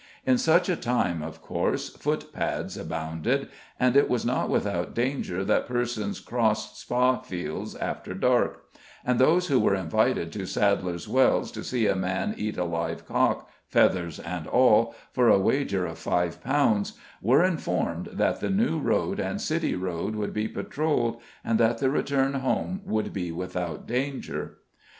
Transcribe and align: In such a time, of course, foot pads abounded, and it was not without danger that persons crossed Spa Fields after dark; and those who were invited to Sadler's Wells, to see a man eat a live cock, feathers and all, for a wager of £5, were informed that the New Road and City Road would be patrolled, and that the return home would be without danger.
In 0.25 0.39
such 0.39 0.67
a 0.67 0.75
time, 0.75 1.21
of 1.21 1.43
course, 1.43 1.89
foot 1.89 2.33
pads 2.33 2.75
abounded, 2.75 3.49
and 3.79 3.95
it 3.95 4.09
was 4.09 4.25
not 4.25 4.49
without 4.49 4.95
danger 4.95 5.45
that 5.45 5.67
persons 5.67 6.19
crossed 6.19 6.75
Spa 6.79 7.19
Fields 7.21 7.75
after 7.75 8.15
dark; 8.15 8.63
and 9.05 9.19
those 9.19 9.45
who 9.45 9.59
were 9.59 9.75
invited 9.75 10.31
to 10.31 10.47
Sadler's 10.47 11.07
Wells, 11.07 11.51
to 11.51 11.63
see 11.63 11.85
a 11.85 11.95
man 11.95 12.33
eat 12.35 12.57
a 12.57 12.63
live 12.63 13.07
cock, 13.07 13.47
feathers 13.67 14.19
and 14.19 14.47
all, 14.47 14.95
for 15.11 15.29
a 15.29 15.37
wager 15.37 15.85
of 15.85 15.99
£5, 15.99 16.93
were 17.21 17.43
informed 17.45 18.07
that 18.07 18.39
the 18.39 18.49
New 18.49 18.79
Road 18.79 19.19
and 19.19 19.39
City 19.39 19.75
Road 19.75 20.15
would 20.15 20.33
be 20.33 20.47
patrolled, 20.47 21.21
and 21.43 21.59
that 21.59 21.77
the 21.77 21.91
return 21.91 22.33
home 22.33 22.81
would 22.85 23.13
be 23.13 23.31
without 23.31 23.85
danger. 23.85 24.57